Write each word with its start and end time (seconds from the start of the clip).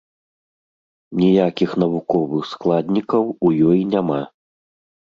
Ніякіх 1.19 1.69
навуковых 1.85 2.43
складнікаў 2.55 3.23
у 3.45 3.55
ёй 3.71 3.79
няма. 3.95 4.21